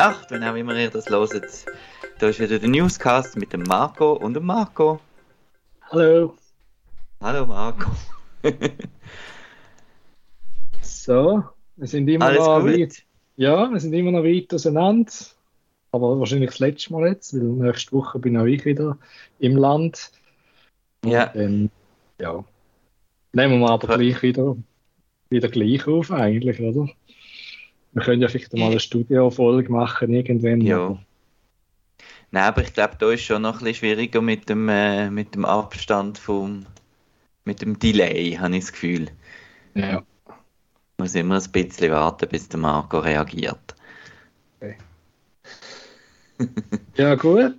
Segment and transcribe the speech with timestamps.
[0.00, 1.66] Nacht, wenn auch immer ihr das hört.
[2.20, 4.98] Da ist wieder der Newscast mit dem Marco und dem Marco.
[5.90, 6.38] Hallo.
[7.20, 7.90] Hallo Marco.
[10.80, 11.44] so,
[11.76, 12.70] wir sind immer Alles noch gut?
[12.70, 13.02] weit.
[13.36, 15.12] Ja, wir sind immer noch weit auseinander.
[15.92, 18.96] Aber wahrscheinlich das letzte Mal jetzt, weil nächste Woche bin auch ich wieder
[19.38, 20.12] im Land.
[21.04, 21.70] Ja, Dann,
[22.18, 22.42] ja.
[23.34, 24.56] Nehmen wir aber gleich wieder,
[25.28, 26.88] wieder gleich auf, eigentlich, oder?
[27.92, 30.60] Wir können ja vielleicht mal eine Studiofolge machen, irgendwann.
[30.60, 30.98] Ja.
[32.30, 35.34] Nein, aber ich glaube, da ist schon noch ein bisschen schwieriger mit dem, äh, mit
[35.34, 36.66] dem Abstand vom,
[37.44, 39.08] mit dem Delay, habe ich das Gefühl.
[39.74, 40.02] Ja.
[40.98, 43.74] Muss immer ein bisschen warten, bis der Marco reagiert.
[46.96, 47.54] ja, gut.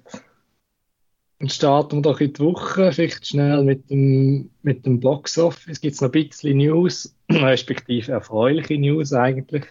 [1.40, 5.82] Dann starten wir doch in die Woche, vielleicht schnell mit dem, mit dem Box Office.
[5.82, 9.66] Gibt es noch ein bisschen News, respektive erfreuliche News eigentlich.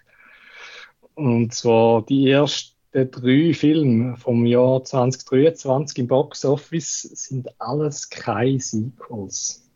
[1.14, 8.58] Und zwar die ersten drei Filme vom Jahr 2023 im Box Office sind alles keine
[8.58, 9.69] Sequels.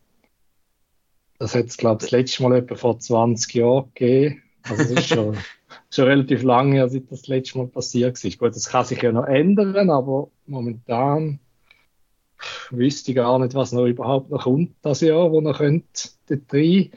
[1.37, 4.43] Das hat es, glaube ich, das letzte Mal etwa vor 20 Jahren gegeben.
[4.63, 5.37] Also das ist schon,
[5.91, 8.39] schon relativ lange, her, seit das, letzte Mal passiert ist.
[8.39, 11.39] Gut, das kann sich ja noch ändern, aber momentan
[12.69, 16.53] wüsste ich gar nicht, was noch überhaupt noch kommt das Jahr, wo noch könnte, dort
[16.53, 16.91] rein.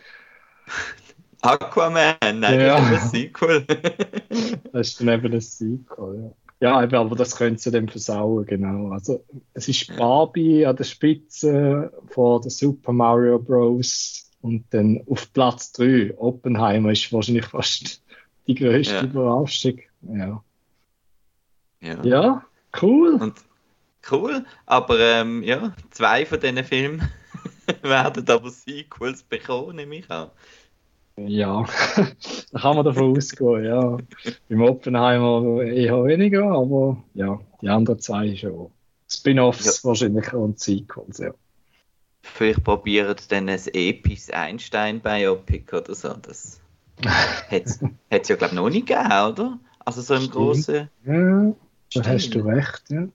[1.52, 2.78] Aquaman, nein, Ja.
[2.78, 3.64] das ist ein Sequel.
[4.72, 6.80] Das ist dann eben das Sequel, ja.
[6.82, 8.90] Ja, aber das könnte sie dann versauen, genau.
[8.90, 14.28] Also, es ist Barbie an der Spitze von der Super Mario Bros.
[14.40, 18.02] Und dann auf Platz 3, Oppenheimer ist wahrscheinlich fast
[18.48, 19.02] die größte Ja.
[19.02, 19.78] Überraschung.
[20.02, 20.42] Ja.
[21.80, 22.02] ja.
[22.04, 22.44] ja,
[22.82, 23.14] cool.
[23.14, 23.34] Und
[24.10, 27.08] cool, aber ähm, ja, zwei von diesen Filmen
[27.82, 30.30] werden aber Sequels bekommen, nehme ich an.
[31.26, 31.64] Ja,
[32.52, 33.96] da kann man davon ausgehen, ja.
[34.48, 38.70] Beim Oppenheimer eher weniger, aber ja, die anderen zwei schon.
[39.10, 41.32] Spin-offs wahrscheinlich und Sequels, ja.
[42.22, 46.14] Vielleicht probieren sie dann ein episches Einstein-Biopic oder so.
[46.20, 46.60] Das
[47.02, 49.58] hat es ja, glaube ich, noch nicht gegeben, oder?
[49.84, 50.34] Also so im Stimmt.
[50.34, 50.88] großen.
[51.06, 51.54] Ja,
[51.94, 53.08] da hast du recht, ja.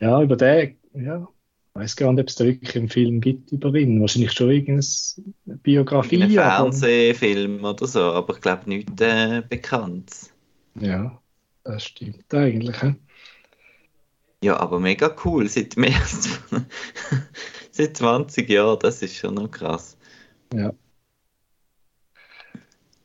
[0.00, 1.26] Ja, über den, ja,
[1.76, 4.00] ich weiß gar nicht, ob es da wirklich einen Film gibt über ihn.
[4.00, 6.22] Wahrscheinlich schon irgendeine Biografie.
[6.22, 10.30] Ein aber- Fernsehfilm oder so, aber ich glaube nicht äh, bekannt.
[10.76, 11.20] Ja,
[11.64, 12.80] das stimmt eigentlich.
[12.80, 12.94] hä?
[14.44, 16.38] Ja, aber mega cool, seit mehr als
[17.72, 19.96] seit 20 Jahren, das ist schon noch krass.
[20.52, 20.72] Ja,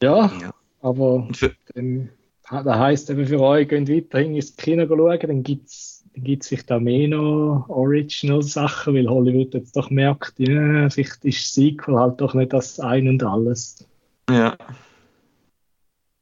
[0.02, 0.54] Ja.
[0.82, 2.10] aber Und für, dann,
[2.50, 6.72] das heisst eben für euch, geht weiterhin ins Kino schauen, dann gibt es gibt's vielleicht
[6.72, 12.34] auch mehr noch Original-Sachen, weil Hollywood jetzt doch merkt, ja, vielleicht ist Sequel halt doch
[12.34, 13.88] nicht das Ein und Alles.
[14.30, 14.58] ja.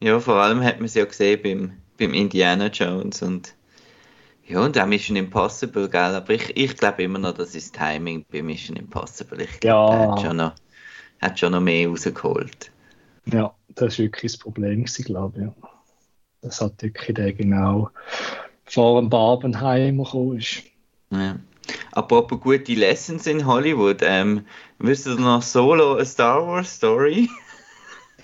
[0.01, 3.55] Ja, vor allem hat man es ja gesehen beim, beim Indiana Jones und
[4.47, 6.15] ja, und auch Mission Impossible, gell?
[6.15, 9.41] Aber ich, ich glaube immer noch, das ist Timing bei Mission Impossible.
[9.41, 9.87] Ich glaube, Ja.
[9.87, 10.55] der hat schon noch,
[11.21, 12.71] hat schon noch mehr rausgeholt.
[13.25, 15.63] Ja, das war wirklich das Problem, glaube ich.
[16.41, 17.91] Das hat wirklich der genau
[18.67, 20.63] vor dem Barbenheimer gekommen ist.
[21.09, 21.37] Ja.
[21.91, 24.45] Apropos gute Lessons in Hollywood, ähm,
[24.79, 27.29] wisst ihr noch Solo A Star Wars Story?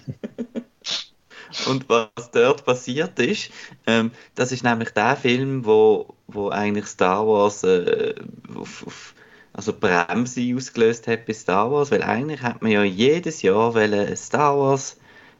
[1.67, 3.51] Und was dort passiert ist,
[3.85, 8.15] ähm, das ist nämlich der Film, wo, wo eigentlich Star Wars äh,
[8.55, 9.13] auf, auf,
[9.53, 14.15] also Bremse ausgelöst hat bei Star Wars, weil eigentlich hat man ja jedes Jahr einen
[14.15, 14.97] Star Wars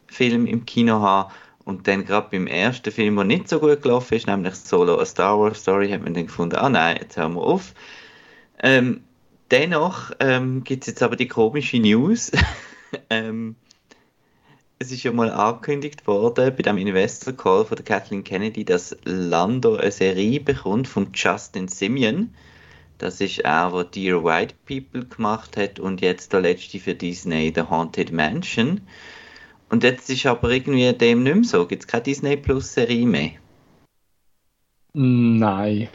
[0.08, 1.32] Film im Kino haben
[1.66, 5.06] und dann gerade beim ersten Film, der nicht so gut gelaufen ist, nämlich Solo A
[5.06, 7.74] Star Wars Story, hat man dann gefunden, ah nein, jetzt hören wir auf.
[8.62, 9.04] Ähm,
[9.52, 12.32] dennoch ähm, gibt es jetzt aber die komische News.
[13.10, 13.56] ähm,
[14.80, 18.96] es ist ja mal angekündigt worden bei dem Investor Call von der Kathleen Kennedy, dass
[19.06, 22.34] Lando eine Serie bekommt von Justin Simeon.
[22.98, 27.52] Das ist er, der Dear White People gemacht hat und jetzt der letzte für Disney,
[27.56, 28.82] The Haunted Mansion.
[29.74, 31.66] Und jetzt ist aber irgendwie dem nicht mehr so.
[31.66, 33.32] Gibt es keine Disney Plus Serie mehr?
[34.94, 35.90] Nein.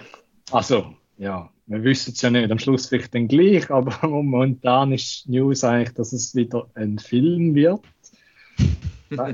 [0.50, 2.50] Also, ja, wir wissen es ja nicht.
[2.50, 7.54] Am Schluss vielleicht dann gleich, aber momentan ist News eigentlich, dass es wieder ein Film
[7.54, 7.78] wird.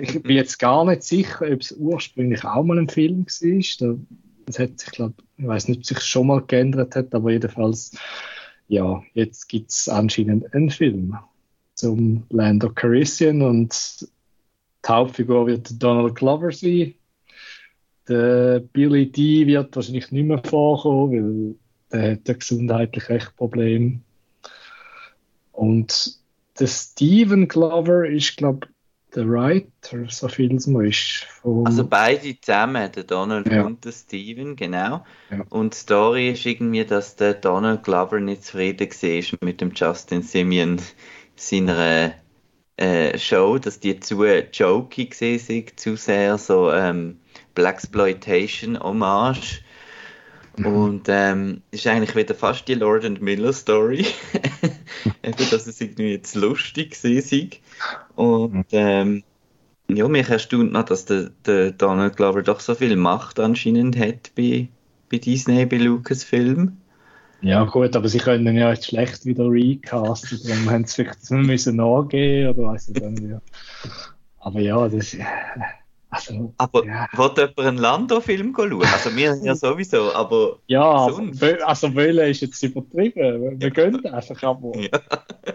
[0.03, 3.63] Ich bin jetzt gar nicht sicher, ob es ursprünglich auch mal ein Film war.
[3.79, 3.99] Da-
[4.45, 7.97] Das hat sich, glaube ich, weiß nicht, ob sich schon mal geändert hat, aber jedenfalls,
[8.69, 11.17] ja, jetzt gibt es anscheinend einen Film
[11.77, 14.07] zum Land of Calrissian und
[14.85, 16.95] die Hauptfigur wird Donald Glover sein.
[18.09, 21.59] Der Billy D wird wahrscheinlich nicht mehr vorkommen,
[21.91, 24.03] weil der hat ein gesundheitlich echt Problem.
[25.53, 26.19] Und
[26.59, 28.69] der Steven Glover ist, glaube
[29.15, 31.27] der Writer, so viel es mal ist.
[31.65, 33.65] Also beide zusammen, der Donald ja.
[33.65, 35.05] und der Steven, genau.
[35.31, 35.45] Ja.
[35.51, 40.23] Und die Story ist irgendwie, dass der Donald Glover nicht zufrieden war mit dem Justin
[40.23, 40.81] Simeon
[41.37, 42.15] seiner
[42.77, 47.19] äh, Show, dass die zu jokey gesehen zu sehr so ähm,
[47.55, 49.63] Blaxploitation Hommage.
[50.57, 50.67] Mhm.
[50.67, 54.07] Und ähm, ist eigentlich wieder fast die Lord and Miller Story.
[55.23, 58.25] Eben, dass es irgendwie jetzt lustig war.
[58.25, 58.65] Und mhm.
[58.73, 59.23] ähm,
[59.89, 64.33] ja, mich erstaunt noch, dass der, der Donald Glover doch so viel Macht anscheinend hat
[64.35, 64.69] bei,
[65.11, 66.77] bei Disney, bei Lucasfilm.
[67.45, 71.77] Ja, gut, aber sie können ja jetzt schlecht wieder recasten, dann haben sie vielleicht müssen
[71.77, 73.35] nachgehen oder weiß ich nicht.
[74.39, 75.17] Aber ja, das.
[76.09, 77.09] Also, aber ja.
[77.13, 78.83] wird jemand einen Lando-Film schauen?
[78.85, 81.43] Also wir ja sowieso, aber Ja, sonst.
[81.43, 83.61] also wollen ist jetzt übertrieben.
[83.61, 85.01] Wir gehen einfach, aber ja.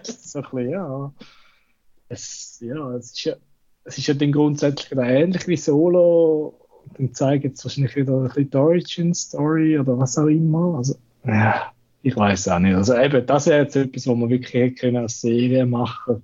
[0.04, 1.14] so ein bisschen, ja.
[2.10, 3.36] Es, ja, es ist ja,
[3.86, 6.60] es ist ja dann grundsätzlich ähnlich wie Solo.
[6.98, 10.78] Dann zeigen sie wahrscheinlich wieder ein bisschen die Origin-Story oder was auch immer.
[10.78, 10.96] Also,
[11.26, 11.72] ja,
[12.02, 12.76] ich weiß auch nicht.
[12.76, 16.24] Also eben, das wäre jetzt etwas, wo man wirklich können als Serie machen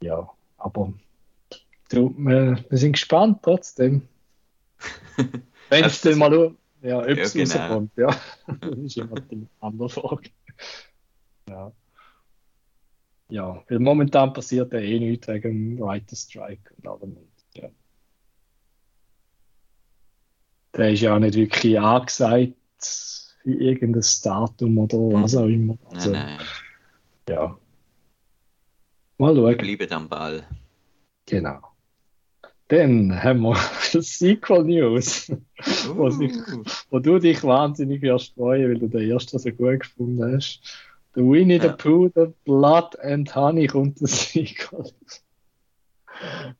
[0.00, 0.92] Ja, aber
[1.88, 4.02] du, wir, wir sind gespannt trotzdem.
[5.70, 7.56] Wenn es dann mal ja, ob es ja, genau.
[7.56, 8.20] rauskommt, ja.
[8.60, 10.30] das ist immer die andere Frage.
[11.48, 11.72] Ja.
[13.30, 17.16] Ja, weil momentan passiert ja eh nichts wegen dem Writer Strike und allem.
[17.54, 17.70] Ja.
[20.76, 22.52] Der ist ja auch nicht wirklich angesagt
[23.44, 25.76] für irgendein Datum oder was auch immer.
[25.92, 26.46] Also, nein, nein.
[27.28, 27.58] Ja.
[29.18, 29.56] Mal schauen.
[29.58, 30.44] Bleiben am Ball.
[31.26, 31.60] Genau.
[32.68, 35.96] Dann haben wir Sequel News, uh.
[35.96, 36.32] wo, sich,
[36.90, 40.60] wo, du dich wahnsinnig wirst freuen, weil du den ersten so gut gefunden hast.
[41.14, 41.62] The Winnie ja.
[41.62, 44.90] the Pooh, The Blood and Honey kommt das Sequel.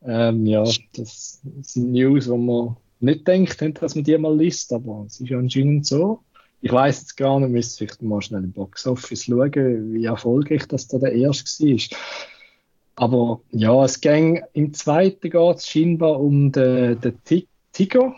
[0.05, 0.63] ähm, ja,
[0.95, 5.33] das sind News, wo man nicht denkt, dass man die mal liest, aber es ist
[5.33, 6.23] anscheinend so.
[6.65, 10.89] Ich weiß jetzt gar nicht, müsste vielleicht mal schnell im Boxoffice schauen, wie erfolgreich das
[10.89, 11.99] da der erste war.
[12.97, 17.19] Aber ja, es ging im zweiten geht es scheinbar um den, den
[17.75, 18.15] Tiger,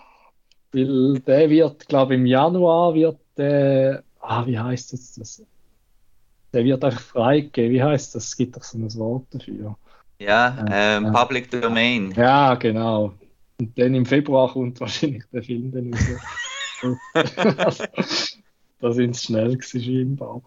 [0.70, 5.42] weil der wird, glaube ich, im Januar wird der, ah, wie heißt das, das?
[6.52, 7.72] Der wird einfach freigegeben.
[7.72, 8.26] Wie heißt das?
[8.26, 9.76] Es gibt doch so ein Wort dafür.
[10.20, 12.12] Ja, ähm, äh, Public Domain.
[12.16, 13.12] Ja, genau.
[13.58, 16.45] Und dann im Februar kommt wahrscheinlich der Film dann raus.
[17.14, 20.42] da sind es schnell gewesen, scheinbar.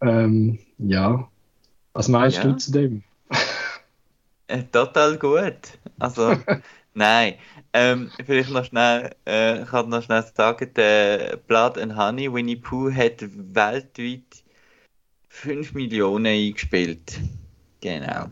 [0.00, 1.28] Ähm, ja.
[1.92, 2.44] Was meinst ja.
[2.44, 3.02] du zu dem?
[4.46, 5.78] Äh, total gut.
[5.98, 6.36] Also,
[6.94, 7.34] nein.
[7.72, 12.56] Ähm, vielleicht noch schnell, äh, ich kann noch schnell sagen, der Blood and Honey, Winnie
[12.56, 14.42] Pooh hat weltweit
[15.28, 17.20] 5 Millionen eingespielt.
[17.80, 18.26] Genau.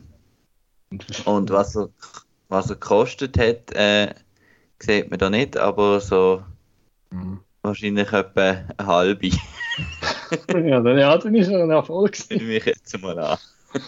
[1.24, 1.88] Und was er,
[2.48, 4.12] was er gekostet hat, äh,
[4.80, 6.42] sieht man da nicht, aber so
[7.10, 7.40] Mhm.
[7.62, 9.28] Wahrscheinlich etwa eine halbe.
[9.28, 12.16] ja, dann, ja, dann ist er ein Erfolg.
[12.30, 13.38] Nehme ich jetzt mal an.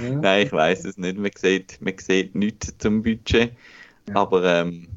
[0.00, 0.10] ja.
[0.10, 1.18] Nein, ich weiß es nicht.
[1.18, 3.52] Man sieht, man sieht nichts zum Budget.
[4.08, 4.16] Ja.
[4.16, 4.88] Aber ähm,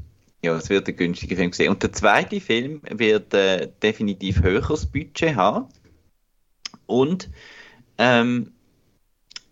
[0.44, 1.70] ja, es wird ein günstiger Film sein.
[1.70, 5.66] Und der zweite Film wird äh, definitiv höheres Budget haben.
[6.88, 7.30] Und
[7.98, 8.52] ähm,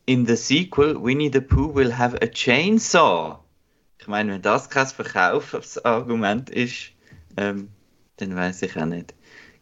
[0.06, 3.40] in the sequel, Winnie the Pooh will have a chainsaw.
[4.00, 6.92] Ich meine, wenn das kein Verkaufsargument ist,
[7.38, 7.70] ähm,
[8.22, 9.14] dann weiß ich auch nicht.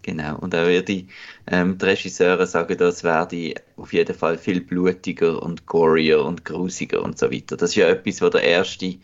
[0.01, 0.37] Genau.
[0.37, 1.07] Und auch die,
[1.47, 7.01] ähm, die Regisseure sagen, das werde auf jeden Fall viel blutiger und gorier und grusiger
[7.01, 7.57] und so weiter.
[7.57, 8.95] Das ist ja etwas, was der erste,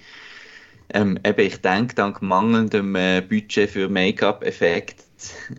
[0.93, 5.03] ähm, eben ich denke, dank mangelndem äh, Budget für Make-up-Effekt,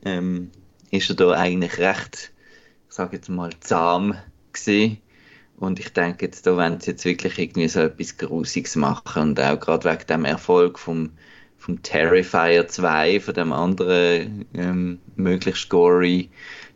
[0.04, 0.50] ähm,
[0.90, 2.32] ist er da eigentlich recht,
[2.88, 4.16] ich sage jetzt mal, zahm
[4.52, 4.98] gesehen.
[5.56, 9.40] Und ich denke, jetzt da wollen sie jetzt wirklich irgendwie so etwas Grusiges machen und
[9.40, 11.10] auch gerade wegen dem Erfolg vom
[11.64, 16.28] vom Terrifier 2, von dem anderen ähm, möglichst gory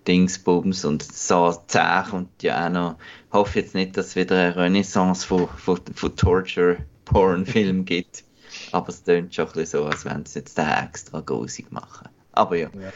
[0.06, 2.96] Dingsbums und so 10 kommt ja auch noch.
[3.26, 8.24] Ich hoffe jetzt nicht, dass es wieder eine Renaissance von, von, von Torture-Porn-Filmen gibt.
[8.72, 12.08] Aber es klingt schon ein bisschen so, als wenn sie jetzt den extra grusig machen.
[12.32, 12.70] Aber ja.
[12.80, 12.90] ja.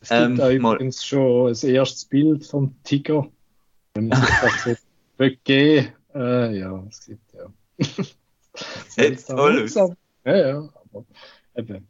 [0.00, 3.28] Es gibt ähm, auch übrigens schon ein erstes Bild vom Tiger.
[3.94, 4.82] Wenn man sich das
[5.16, 5.92] begeben.
[6.12, 7.46] Äh, ja, es gibt ja.
[8.88, 9.76] Sieht toll aus.
[10.24, 10.68] Ja, ja
[11.54, 11.88] aber eben.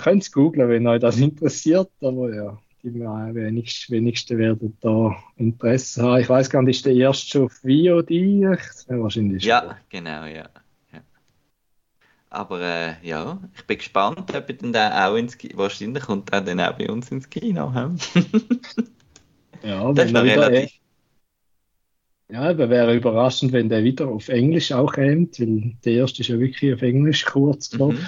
[0.00, 6.02] Könnt es googlen, wenn euch das interessiert, aber ja, die wenigsten, wenigsten werden da Interesse
[6.02, 6.20] haben.
[6.20, 8.10] Ich weiß gar nicht, ist der erste schon auf VOD?
[8.88, 10.48] Wahrscheinlich ja, genau, ja.
[10.92, 11.00] ja.
[12.30, 16.42] Aber äh, ja, ich bin gespannt, ob ich dann auch ins Kino, wahrscheinlich kommt er
[16.42, 17.72] dann auch bei uns ins Kino.
[19.62, 20.70] ja, das ist noch relativ.
[22.28, 26.28] Ja, aber wäre überraschend, wenn der wieder auf Englisch auch kommt, weil der erste ist
[26.28, 28.06] ja wirklich auf Englisch kurz gelaufen.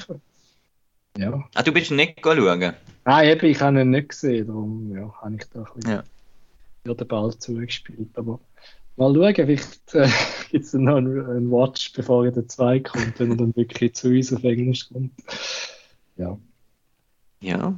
[1.16, 1.22] Mhm.
[1.22, 1.48] Ja.
[1.54, 2.72] Ah, du bist nicht schauen?
[3.04, 6.02] Ah, eben, ich habe ihn nicht gesehen, darum ja, habe ich da ein bisschen
[6.84, 6.94] ja.
[6.94, 8.10] den Ball zugespielt.
[8.14, 8.40] Aber
[8.96, 10.08] mal schauen, vielleicht äh,
[10.50, 14.08] gibt es noch einen, einen, Watch, bevor der 2 kommt, wenn er dann wirklich zu
[14.08, 15.12] uns auf Englisch kommt.
[16.16, 16.38] Ja.
[17.40, 17.74] Ja.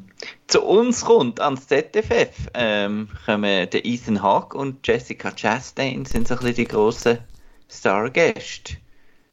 [0.46, 6.34] Zu uns rund ans ZFF ähm, kommen der Ethan Hawke und Jessica Chastain sind so
[6.34, 7.18] ein bisschen die grossen
[7.68, 8.76] Stargäste.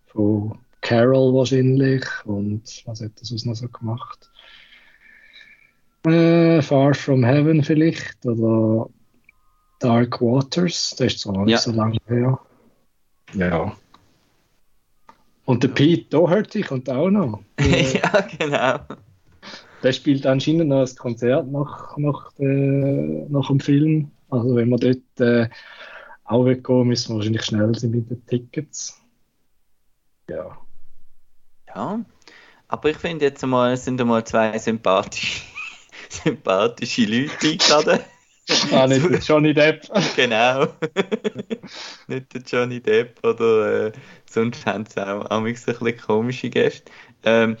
[0.07, 2.05] Von Carol wahrscheinlich.
[2.25, 4.29] Und was hat das sonst noch so gemacht?
[6.05, 8.89] Äh, Far From Heaven vielleicht oder
[9.79, 11.57] Dark Waters, das ist zwar nicht ja.
[11.57, 12.39] so lange her.
[13.33, 13.75] Ja.
[15.45, 17.41] Und der Pete Doherty kommt auch noch.
[17.59, 18.79] ja, genau.
[19.81, 24.11] Der spielt anscheinend noch ein Konzert nach, nach, der, nach dem Film.
[24.29, 25.49] Also wenn wir dort äh,
[26.23, 29.01] auch weggehen, müssen wir wahrscheinlich schnell sein mit den Tickets.
[30.29, 30.57] Ja.
[31.67, 32.05] Ja,
[32.67, 35.52] aber ich finde jetzt mal, es sind einmal zwei sympathische
[36.13, 37.99] sympathische Leute eingeladen.
[38.71, 39.83] Ah, nicht der Johnny Depp.
[40.15, 40.67] genau.
[42.07, 43.91] nicht der Johnny Depp oder äh,
[44.29, 46.91] sonst haben sie auch ein bisschen komische Gäste.
[47.23, 47.57] Ähm,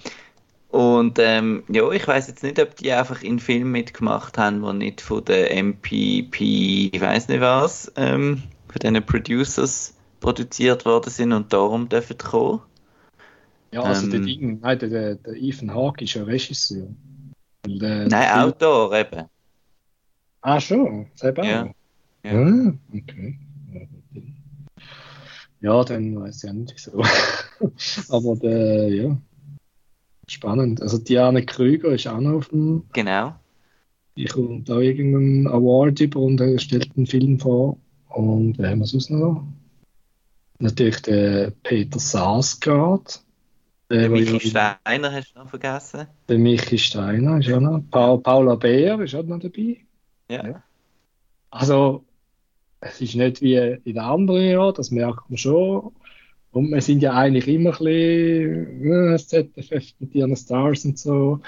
[0.69, 4.85] und ähm, ja, ich weiß jetzt nicht, ob die einfach in Filmen mitgemacht haben, die
[4.85, 6.41] nicht von der MPP,
[6.91, 12.61] ich weiß nicht was, ähm, von diesen Producers produziert worden sind und darum dürfen kommen.
[13.71, 16.87] Ja, also ähm, der Ding, nein, der, der Ethan Hawke ist ja Regisseur.
[17.65, 19.25] Der, Nein, Outdoor eben.
[20.41, 21.07] Ah, schon?
[21.15, 21.45] Selber?
[21.45, 21.69] Ja.
[22.23, 22.31] ja.
[22.31, 23.39] Ah, okay.
[25.61, 27.01] Ja, dann weiß ich auch nicht so.
[28.13, 29.17] Aber der, ja.
[30.27, 30.81] Spannend.
[30.81, 32.83] Also Diane Krüger ist auch noch auf dem.
[32.93, 33.33] Genau.
[34.17, 37.77] Die kommt da irgendeinen Award über und er stellt einen Film vor.
[38.09, 39.43] Und wer haben wir sonst noch?
[40.59, 43.23] Natürlich der Peter Sarsgaard.
[43.89, 46.07] Der Michi Steiner hast du noch vergessen.
[46.27, 47.83] Der Michi Steiner ist auch noch.
[47.91, 49.85] Pa Paula Beer ist auch noch dabei.
[50.29, 50.47] Ja.
[50.47, 50.63] ja.
[51.51, 52.05] Also,
[52.79, 55.91] es ist nicht wie in den anderen Jahren, das merkt man schon.
[56.51, 61.41] Und wir sind ja eigentlich immer ein bisschen äh, ZFF mit ihren Stars und so.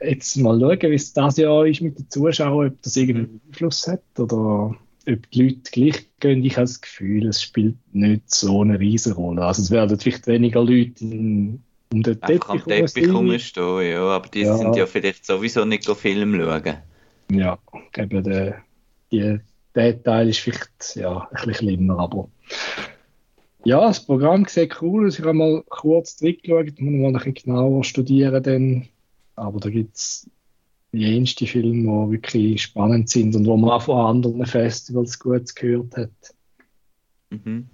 [0.00, 3.86] Jetzt mal schauen, wie es das Jahr ist mit den Zuschauern, ob das irgendeinen Einfluss
[3.86, 4.74] hat oder
[5.12, 9.16] ob die Leute gleich gehen, ich habe das Gefühl, es spielt nicht so eine riesige
[9.16, 9.44] Rolle.
[9.44, 11.62] Also es werden vielleicht weniger Leute in,
[11.92, 14.56] um den Teppich, am Teppich rumstehen, ja, aber die ja.
[14.56, 16.76] sind ja vielleicht sowieso nicht Film schauen.
[17.30, 17.58] Ja,
[17.96, 18.62] eben der,
[19.12, 19.38] die,
[19.74, 22.28] der Teil ist vielleicht ja, ein bisschen schlimmer, aber
[23.64, 25.18] ja, das Programm sieht cool aus.
[25.18, 28.88] Ich habe mal kurz zurückgeschaut, muss mal ein bisschen genauer studieren dann.
[29.36, 30.30] Aber da gibt es
[30.92, 35.96] jenste Filme, die wirklich spannend sind und wo man auch von anderen Festivals gut gehört
[35.96, 36.34] hat.
[37.30, 37.66] Mhm.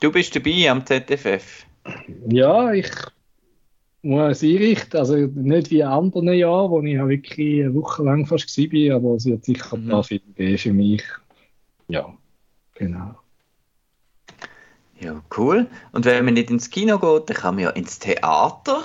[0.00, 1.66] Du bist dabei am ZFF?
[2.28, 2.90] Ja, ich
[4.02, 5.00] muss einrichten.
[5.00, 9.16] Also nicht wie in anderen Jahren, wo ich wirklich eine Woche lang fast war, aber
[9.16, 10.04] es wird sicher ein paar mhm.
[10.04, 11.02] Filme geben für mich.
[11.88, 12.16] Ja,
[12.74, 13.16] genau.
[15.00, 15.66] Ja, cool.
[15.92, 18.84] Und wenn man nicht ins Kino geht, dann kann man ja ins Theater.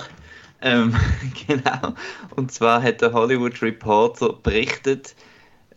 [0.62, 0.94] Ähm,
[1.46, 1.94] genau.
[2.36, 5.14] Und zwar hat der Hollywood Reporter berichtet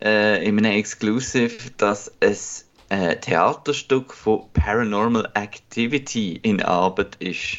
[0.02, 7.58] äh, in einem Exclusive, dass es ein Theaterstück von Paranormal Activity in Arbeit ist.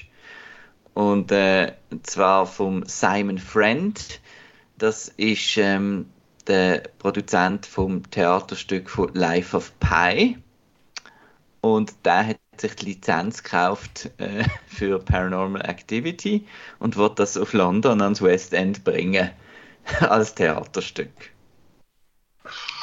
[0.94, 4.22] Und äh, zwar vom Simon Friend.
[4.78, 6.10] Das ist ähm,
[6.48, 10.38] der Produzent vom Theaterstück von Life of Pi.
[11.62, 16.46] Und der hat sich die Lizenz gekauft äh, für Paranormal Activity
[16.80, 19.30] und wird das auf London ans West End bringen
[20.02, 21.10] als Theaterstück.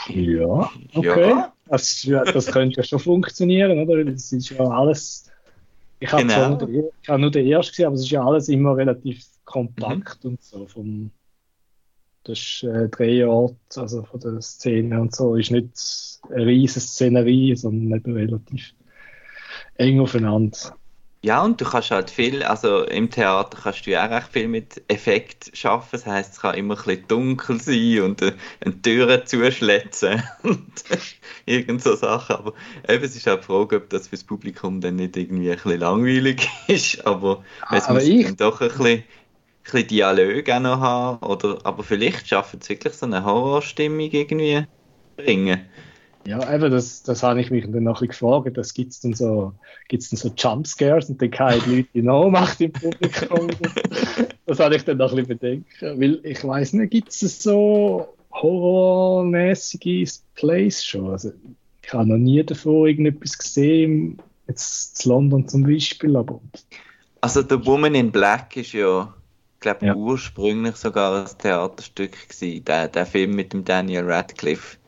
[0.09, 1.31] Ja, okay.
[1.31, 1.53] Ja.
[1.67, 4.05] Das, das könnte ja schon funktionieren, oder?
[4.05, 5.31] Das ist ja alles.
[6.01, 6.59] Ich habe genau.
[6.59, 10.31] nur, hab nur den ersten gesehen, aber es ist ja alles immer relativ kompakt mhm.
[10.31, 10.67] und so.
[10.67, 11.11] Vom,
[12.25, 17.99] das äh, Drehort, also von der Szene und so, ist nicht eine riesige Szenerie, sondern
[17.99, 18.75] eben relativ
[19.83, 20.77] eng aufeinander.
[21.25, 24.49] Ja, und du kannst halt viel, also im Theater kannst du ja auch recht viel
[24.49, 25.91] mit Effekt schaffen.
[25.93, 30.73] Das heißt, es kann immer ein bisschen dunkel sein und äh, eine Tür zuschletzen und
[31.47, 32.35] irgend so Sachen.
[32.35, 32.55] Aber
[32.89, 35.79] eben, es ist auch die Frage, ob das fürs Publikum dann nicht irgendwie ein bisschen
[35.79, 37.07] langweilig ist.
[37.07, 38.25] Aber es aber muss ich...
[38.25, 39.05] dann doch ein bisschen, ein
[39.63, 41.25] bisschen Dialog auch noch haben.
[41.25, 44.65] Oder, aber vielleicht schaffen es wirklich so eine Horrorstimmung irgendwie
[45.17, 45.67] bringen.
[46.27, 48.57] Ja, eben, das, das habe ich mich dann noch ein bisschen gefragt.
[48.57, 49.53] Das gibt's dann so,
[49.89, 53.49] gibt's dann so Jumpscares und dann keine Leute in Ohnmacht im Publikum.
[54.47, 55.67] das habe ich dann noch ein bisschen bedenken.
[55.81, 61.11] Weil ich weiß nicht, gibt es so horrormäßige Plays schon?
[61.11, 61.33] Also,
[61.85, 66.41] ich habe noch nie davor irgendetwas gesehen, jetzt in London zum Beispiel, aber.
[67.21, 69.13] Also, The Woman in Black ist ja,
[69.59, 69.95] glaube ja.
[69.97, 74.79] ursprünglich sogar ein Theaterstück gewesen, der, der Film mit dem Daniel Radcliffe.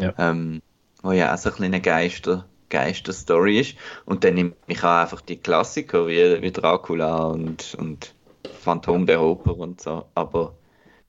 [0.00, 0.12] Ja.
[0.18, 0.60] Ähm,
[1.04, 3.76] wo ja auch so ein kleiner Geister, Geister-Story ist.
[4.06, 8.14] Und dann nehme ich auch einfach die Klassiker wie, wie Dracula und, und
[8.60, 10.06] Phantom der Oper und so.
[10.14, 10.54] Aber.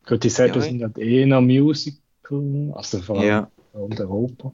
[0.06, 3.52] Gut, die selber ja, sind halt eh noch Musical, also vor allem ja.
[3.72, 4.52] Phantom der Oper.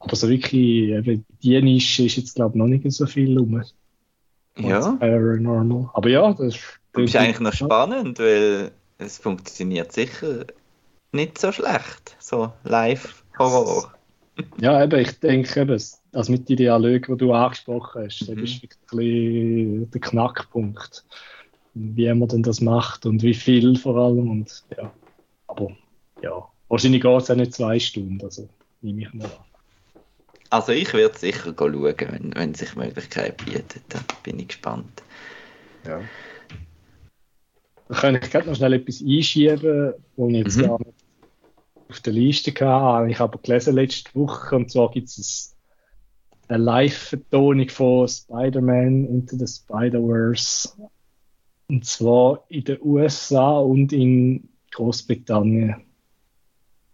[0.00, 3.62] Aber so wirklich, eben, die Nische ist jetzt, glaube ich, noch nicht so viel rum.
[4.58, 4.92] Ja.
[4.92, 5.90] Paranormal.
[5.94, 6.80] Aber ja, das ist.
[6.92, 10.44] Das ist eigentlich noch spannend, weil es funktioniert sicher
[11.10, 12.16] nicht so schlecht.
[12.20, 13.92] So Live-Horror.
[14.60, 18.40] Ja, eben, ich denke eben, also mit den Dialogen, die du angesprochen hast, mhm.
[18.40, 21.04] das ist wirklich der Knackpunkt.
[21.74, 24.30] Wie man denn das macht und wie viel vor allem.
[24.30, 24.92] Und, ja.
[25.48, 25.72] Aber
[26.22, 28.48] ja, wahrscheinlich geht es auch nicht zwei Stunden, also
[28.80, 29.32] nehme ich mal an.
[30.50, 33.82] Also ich werde sicher schauen, wenn, wenn sich Möglichkeit bietet.
[33.88, 35.02] Da bin ich gespannt.
[35.84, 36.00] Ja.
[37.88, 40.62] Da kann ich gerade noch schnell etwas einschieben, wo ich jetzt mhm.
[40.62, 41.03] gar nicht
[41.88, 43.10] auf der Liste gehabt.
[43.10, 45.54] Ich habe gelesen letzte Woche und zwar gibt es
[46.48, 50.70] eine Live-Vertonung von Spider-Man Into the Spider-Verse.
[51.68, 55.76] Und zwar in den USA und in Großbritannien.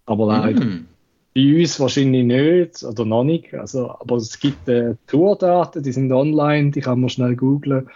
[0.06, 0.64] Aber leider.
[0.64, 0.86] Mm.
[1.34, 3.54] Bei uns wahrscheinlich nicht oder noch nicht.
[3.54, 7.88] Also, aber es gibt äh, Tourdaten, die sind online, die kann man schnell googlen.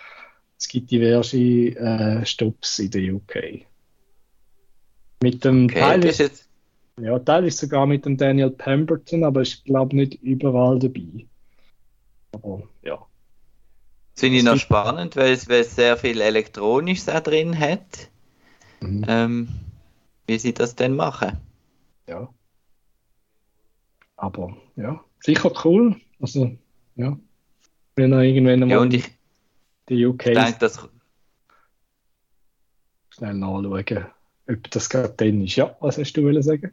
[0.56, 3.66] Es gibt diverse äh, Stops in der UK.
[5.22, 6.43] Mit dem okay, ist,
[7.00, 11.26] ja, teilweise sogar mit dem Daniel Pemberton, aber ich glaube nicht überall dabei.
[12.32, 13.04] Aber ja.
[14.16, 18.10] Finde ich noch spannend, weil es, weil es sehr viel Elektronisches da drin hat.
[18.80, 19.04] Mhm.
[19.08, 19.48] Ähm,
[20.26, 21.38] wie sie das denn machen.
[22.08, 22.32] Ja.
[24.16, 25.96] Aber ja, sicher cool.
[26.20, 26.56] Also,
[26.94, 27.18] ja.
[27.96, 29.10] Wenn er irgendwann mal ja, und ich,
[29.88, 30.88] die UK denke, das
[33.10, 34.06] schnell nachschauen
[34.48, 35.56] ob das gerade dann ist.
[35.56, 36.72] Ja, was hast du sagen?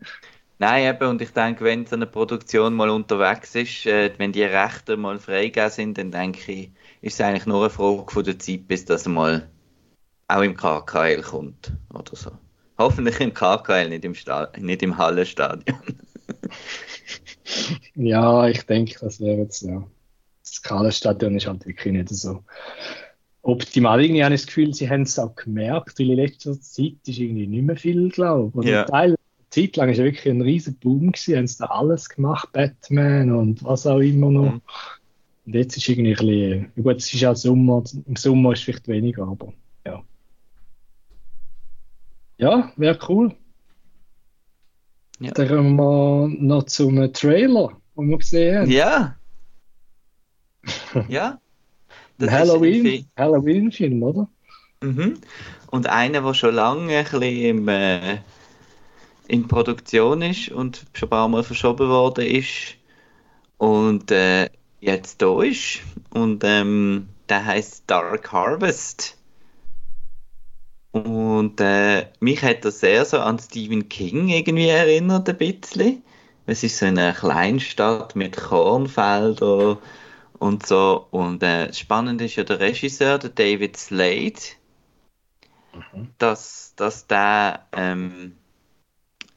[0.59, 4.43] Nein, eben, und ich denke, wenn so eine Produktion mal unterwegs ist, äh, wenn die
[4.43, 8.37] Rechte mal freigegeben sind, dann denke ich, ist es eigentlich nur eine Frage von der
[8.37, 9.49] Zeit, bis das mal
[10.27, 12.31] auch im KKL kommt oder so.
[12.77, 15.79] Hoffentlich im KKL, nicht im, Sta nicht im Hallenstadion.
[17.95, 19.83] ja, ich denke, das wäre jetzt, ja.
[20.43, 22.43] Das Hallenstadion ist halt wirklich nicht so
[23.43, 24.01] optimal.
[24.01, 27.19] Irgendwie habe ich das Gefühl, sie haben es auch gemerkt, weil in letzter Zeit ist
[27.19, 28.69] irgendwie nicht mehr viel, glaube ich.
[28.69, 28.85] Ja.
[28.85, 29.15] Teil,
[29.49, 33.31] Zeit lang war ja wirklich ein riesen Boom gewesen, haben sie da alles gemacht, Batman
[33.31, 34.53] und was auch immer noch.
[34.53, 34.61] Mhm.
[35.45, 38.65] Und jetzt ist irgendwie ein bisschen, gut, es ist ja Sommer, im Sommer ist es
[38.65, 39.53] vielleicht weniger, aber
[39.85, 40.03] ja.
[42.37, 43.35] Ja, wäre cool.
[45.19, 45.31] Ja.
[45.31, 48.71] Dann kommen wir noch zum Trailer, den wir gesehen haben.
[48.71, 49.15] Ja.
[51.09, 51.40] ja.
[52.19, 54.27] Halloween, Halloween-Film, oder?
[54.81, 55.19] Mhm.
[55.69, 58.17] Und einer, der schon lange ein bisschen im, äh,
[59.27, 62.75] in Produktion ist und schon ein paar Mal verschoben worden ist
[63.57, 64.49] und äh,
[64.81, 65.81] jetzt da ist.
[66.09, 69.17] Und ähm, der heißt Dark Harvest.
[70.91, 76.03] Und äh, mich hat das sehr so an Stephen King irgendwie erinnert, ein bisschen.
[76.45, 79.77] Es ist so eine Kleinstadt mit Kornfeldern
[80.41, 81.07] und so.
[81.11, 84.41] Und äh, spannend ist ja der Regisseur, der David Slade,
[85.73, 86.09] mhm.
[86.17, 88.35] dass, dass der ähm,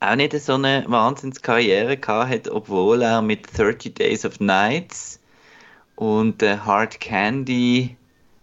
[0.00, 5.20] auch nicht so eine Wahnsinnskarriere gehabt hat, obwohl er mit 30 Days of Nights
[5.94, 7.98] und äh, Hard Candy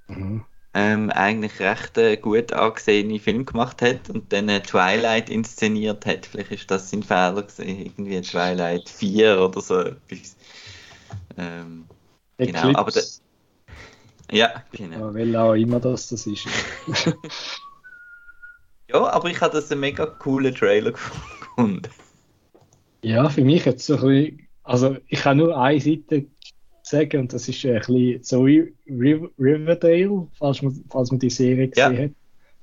[0.08, 0.46] mhm.
[0.76, 6.28] ähm, eigentlich recht äh, gut angesehene Film gemacht hat und dann äh, Twilight inszeniert hat.
[6.28, 10.36] Vielleicht ist das sein Fehler gewesen, irgendwie Twilight 4 oder so etwas.
[11.40, 11.86] Ähm,
[12.46, 12.92] Genau, aber
[14.32, 15.10] ja, genau.
[15.10, 16.48] Ja, weil auch immer das das ist.
[18.90, 20.92] ja, aber ich habe das einen mega coolen Trailer
[21.40, 21.90] gefunden.
[23.04, 26.26] Ja, für mich jetzt so ein bisschen, also ich kann nur eine Seite
[26.82, 31.68] sagen und das ist ein bisschen so wie Riverdale, falls man, falls man die Serie
[31.68, 32.04] gesehen ja.
[32.04, 32.12] hat.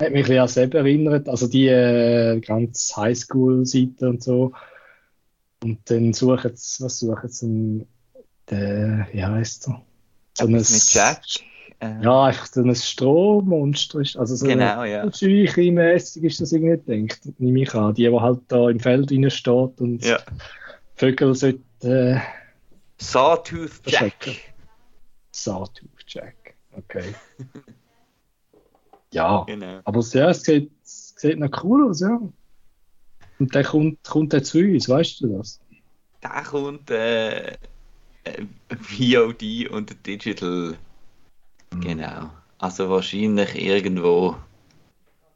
[0.00, 4.52] Hat mich ein bisschen an selber erinnert, also die äh, ganz Highschool-Seite und so.
[5.62, 7.86] Und dann suchen sie, was suchen sie,
[8.50, 9.82] der, wie heißt er?
[10.34, 11.22] So ein, mit Jack?
[11.80, 14.16] Äh, ja, einfach so ein Strohmonster ist.
[14.16, 15.04] Also so genau, ja.
[15.04, 17.94] mäßig ist das irgendwie gedacht, nehme ich an.
[17.94, 20.18] Die, die halt da im Feld rein steht und ja.
[20.96, 22.18] Vögel sollte Äh,
[22.98, 24.14] Sawtooth Jack.
[25.30, 27.14] Sawtooth Jack, okay.
[29.12, 29.80] ja, Genau.
[29.84, 32.20] aber ja, es sieht, es sieht noch cool aus, ja.
[33.38, 35.60] Und der kommt, kommt der zu uns, weißt du das?
[36.20, 37.56] Da kommt äh, äh,
[38.80, 40.76] VOD und Digital.
[41.80, 42.30] Genau.
[42.58, 44.36] Also wahrscheinlich irgendwo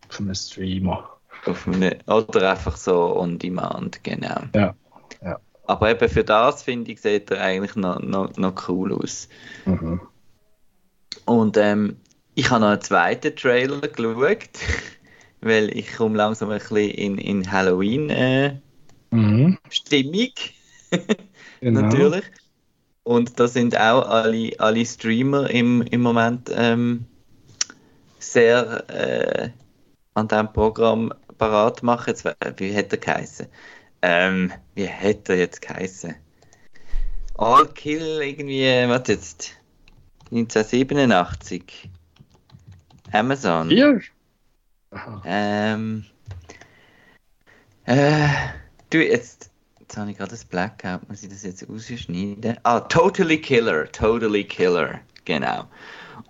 [0.08, 1.08] Von einem Streamer.
[1.46, 4.40] auf einem, oder einfach so on demand, genau.
[4.54, 4.74] Ja.
[5.22, 5.38] ja.
[5.66, 9.28] Aber eben für das finde ich, sieht er eigentlich noch, noch, noch cool aus.
[9.66, 10.00] Mhm.
[11.26, 11.96] Und ähm,
[12.34, 14.48] ich habe noch einen zweiten Trailer geschaut,
[15.40, 18.62] weil ich komme langsam ein bisschen in, in Halloween-Stimmung,
[19.10, 19.58] Mhm.
[21.60, 21.80] Genau.
[21.82, 22.24] natürlich.
[23.04, 27.06] Und da sind auch alle, alle Streamer im, im Moment ähm,
[28.18, 29.50] sehr äh,
[30.14, 32.10] an diesem Programm parat machen.
[32.10, 33.46] Jetzt, we- wie hätte er geheißen?
[34.02, 36.14] Ähm, wie hätte er jetzt geheißen?
[37.34, 39.52] All Kill irgendwie, was jetzt?
[40.30, 41.90] 1987.
[43.12, 43.68] Amazon.
[43.70, 44.00] Hier?
[45.24, 46.04] Ähm.
[47.84, 48.28] Äh,
[48.90, 49.50] du, jetzt,
[49.92, 51.06] jetzt habe ich gerade das Blackout.
[51.10, 52.56] Muss ich das jetzt ausschneiden?
[52.62, 53.92] Ah, Totally Killer.
[53.92, 55.00] Totally Killer.
[55.26, 55.66] Genau.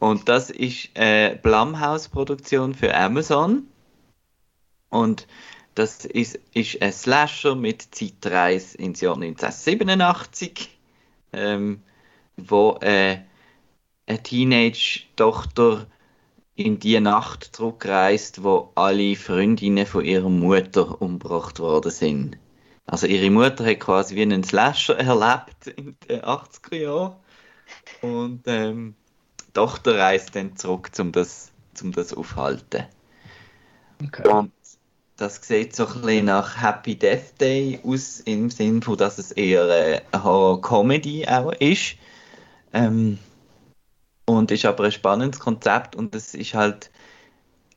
[0.01, 3.69] Und das ist äh, Blumhouse-Produktion für Amazon.
[4.91, 5.29] Und
[5.77, 10.77] das ist, ist ein Slasher mit Zeitreise ins Jahr 1987,
[11.33, 11.83] ähm,
[12.37, 13.19] wo äh,
[14.07, 15.87] eine Teenage-Tochter
[16.57, 22.39] in die Nacht zurückreist, wo alle Freundinnen von ihrer Mutter umgebracht worden sind.
[22.87, 27.17] Also ihre Mutter hat quasi wie einen Slasher erlebt in den 80er Jahren
[28.03, 28.95] und ähm,
[29.41, 32.85] die Tochter reist dann zurück, um das, um das aufhalten.
[34.05, 34.29] Okay.
[34.29, 34.53] Und
[35.17, 39.31] das sieht so ein bisschen nach Happy Death Day aus, im Sinn von, dass es
[39.33, 41.95] eher äh, eine Horror-Comedy auch ist.
[42.73, 43.19] Ähm,
[44.25, 46.91] und ist aber ein spannendes Konzept und es ist halt,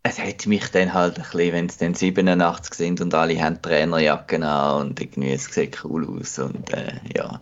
[0.07, 3.59] es hat mich dann halt ein bisschen, wenn es dann 87 sind und alle haben
[3.59, 7.41] Trainerjacken an und irgendwie, es sieht cool aus und äh, ja.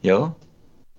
[0.00, 0.36] Ja.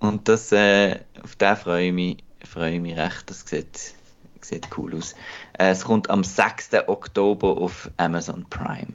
[0.00, 3.94] Und das, äh, auf den freue ich mich, freue ich mich recht, das sieht,
[4.42, 5.14] sieht cool aus.
[5.58, 6.72] Äh, es kommt am 6.
[6.88, 8.92] Oktober auf Amazon Prime.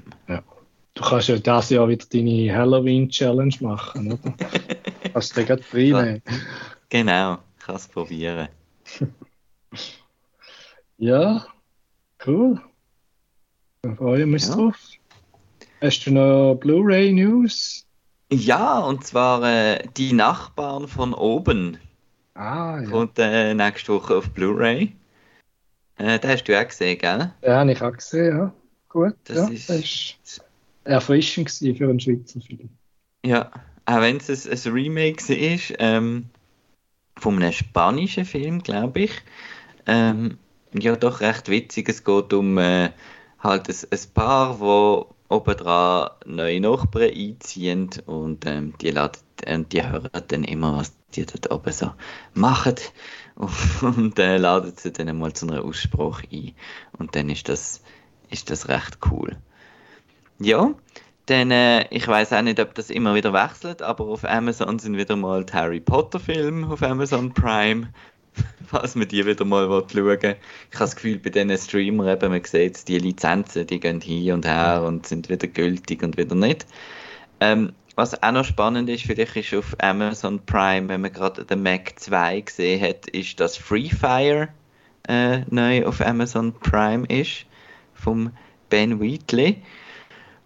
[0.94, 4.34] Du kannst ja dieses Jahr wieder deine Halloween-Challenge machen, oder?
[5.14, 6.22] Kannst du den gerade reinnehmen.
[6.90, 8.50] Genau, ich kann es probieren.
[11.04, 11.48] Ja,
[12.26, 12.62] cool.
[13.84, 14.56] Da freuen wir uns Ja.
[14.56, 14.78] drauf.
[15.82, 17.88] Hast du noch Blu-ray-News?
[18.32, 21.78] Ja, und zwar äh, Die Nachbarn von oben
[22.36, 22.90] Ah, ja.
[22.90, 24.96] kommt äh, nächste Woche auf Blu-ray.
[25.98, 27.34] Äh, den hast du auch gesehen, gell?
[27.42, 28.54] Ja, habe ich auch gesehen, ja.
[28.90, 29.48] Gut, Das ja.
[29.50, 30.46] ist- Das ist
[30.84, 32.70] erfrischend für einen Schweizer Film.
[33.26, 33.52] Ja,
[33.86, 36.26] auch wenn es ein, ein Remake ist, ähm,
[37.18, 39.12] von einem spanischen Film, glaube ich.
[39.86, 40.38] Ähm,
[40.74, 41.90] ja, doch recht witzig.
[41.90, 42.92] Es geht um äh,
[43.40, 49.84] halt ein, ein Paar, wo obendran neue Nachbarn einziehen und ähm, die, laden, äh, die
[49.84, 51.92] hören dann immer, was die dort oben so
[52.34, 52.76] machen
[53.82, 56.54] und äh, laden sie dann mal zu einer Aussprache ein.
[56.98, 57.82] Und dann ist das,
[58.30, 59.38] ist das recht cool.
[60.40, 60.74] Ja,
[61.28, 64.98] dann, äh, ich weiß auch nicht, ob das immer wieder wechselt, aber auf Amazon sind
[64.98, 67.90] wieder mal die Harry Potter Filme auf Amazon Prime.
[68.68, 72.32] Falls man die wieder mal will schauen Ich habe das Gefühl, bei diesen Streamern eben,
[72.32, 76.36] man sieht, die Lizenzen, die gehen hin und her und sind wieder gültig und wieder
[76.36, 76.66] nicht.
[77.42, 81.62] Ähm, was auch noch spannend ist, vielleicht ist auf Amazon Prime, wenn man gerade den
[81.62, 84.48] Mac 2 gesehen hat, ist, dass Free Fire
[85.08, 87.46] äh, neu auf Amazon Prime ist,
[87.94, 88.32] vom
[88.70, 89.62] Ben Wheatley.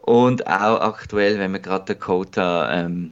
[0.02, 3.12] Und auch aktuell, wenn man gerade Dakota ähm,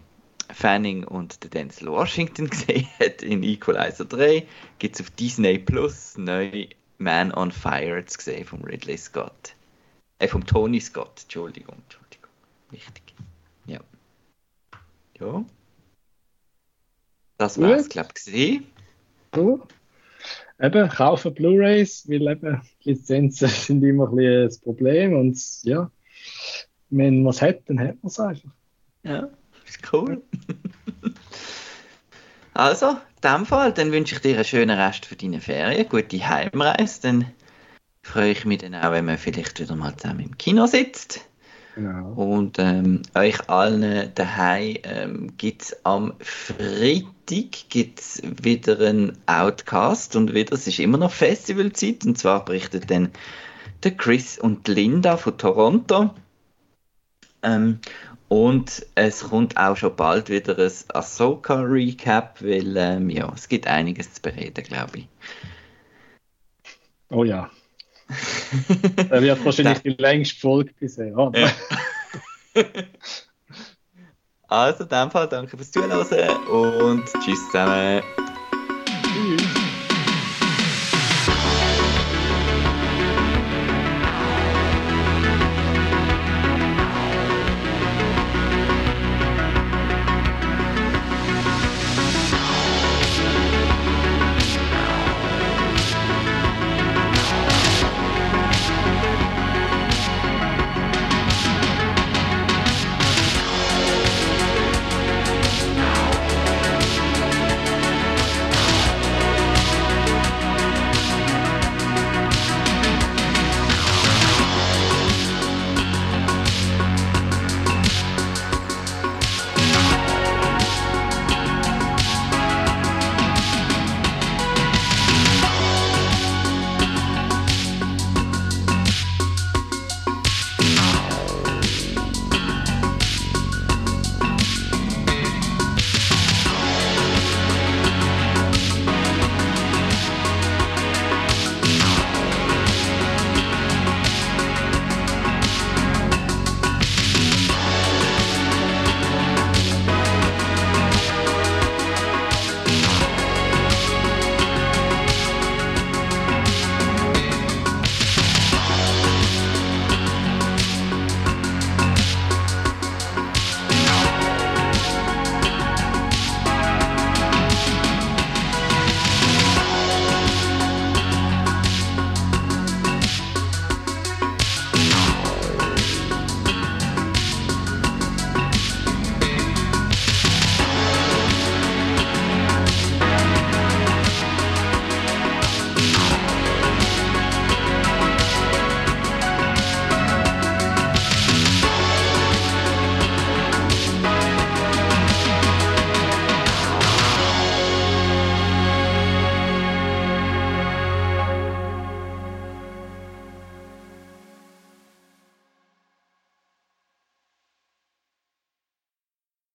[0.54, 4.46] Fanning und den Denzel Washington gesehen hat in Equalizer 3,
[4.80, 9.56] gibt es auf Disney Plus neu Man on Fire zu sehen vom Ridley Scott.
[10.20, 12.30] Äh, vom Tony Scott, Entschuldigung, Entschuldigung.
[12.70, 13.04] Wichtig.
[13.66, 13.80] Ja.
[15.20, 15.44] Ja.
[17.38, 17.92] Das war's, Gut.
[17.92, 18.66] glaube ich, gesehen.
[19.36, 19.62] Cool.
[20.62, 25.92] Eben, kaufen Blu-rays, weil eben Lizenzen sind immer ein bisschen das Problem und ja,
[26.90, 28.52] wenn man es hat, dann hat man es einfach.
[29.04, 29.30] Ja,
[29.92, 30.22] cool.
[32.54, 36.28] also, in dem Fall, dann wünsche ich dir einen schönen Rest für deine Ferien, gute
[36.28, 37.02] Heimreise.
[37.02, 37.26] Dann
[38.02, 41.22] freue ich mich dann auch, wenn man vielleicht wieder mal zusammen im Kino sitzt.
[41.76, 42.14] Genau.
[42.14, 50.34] Und ähm, euch allen daheim ähm, gibt es am Freitag gibt's wieder einen Outcast und
[50.34, 53.10] wieder, es ist immer noch Festivalzeit und zwar berichtet dann
[53.84, 56.12] der Chris und Linda von Toronto.
[57.42, 57.80] Ähm,
[58.34, 64.12] Und es kommt auch schon bald wieder ein Ahsoka-Recap, weil ähm, ja, es gibt einiges
[64.12, 65.08] zu bereden, glaube ich.
[67.12, 67.52] Oh ja.
[69.12, 71.14] Er wird wahrscheinlich die längste Folge bisher.
[71.36, 71.52] Ja.
[74.48, 78.02] also, in dem Fall danke fürs Zuhören und tschüss zusammen.